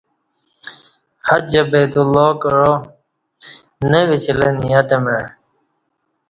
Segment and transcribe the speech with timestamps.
[1.27, 2.71] حج بیت اللہ کعا
[3.89, 5.19] نہ وچیلہ نیت مع